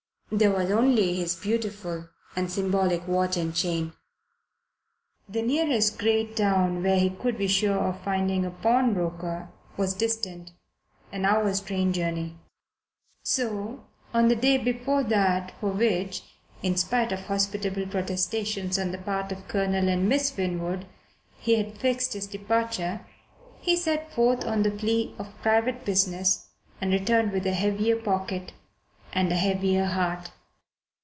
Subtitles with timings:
[0.33, 2.07] There was only his beautiful
[2.37, 3.91] and symbolic watch and chain.
[5.27, 10.53] The nearest great town where he could be sure of finding a pawnbroker was distant
[11.11, 12.37] an hour's train journey.
[13.23, 13.83] So
[14.13, 16.21] on the day before that for which,
[16.63, 20.85] in spite of hospitable protestations on the part of Colonel and Miss Winwood,
[21.41, 23.05] he had fixed his departure,
[23.59, 28.53] he set forth on the plea of private business, and returned with a heavier pocket
[29.13, 30.31] and a heavier heart.